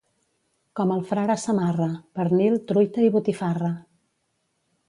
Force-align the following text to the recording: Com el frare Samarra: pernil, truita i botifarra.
Com 0.79 0.93
el 0.95 1.03
frare 1.09 1.35
Samarra: 1.43 1.87
pernil, 2.21 2.57
truita 2.73 3.07
i 3.09 3.15
botifarra. 3.19 3.71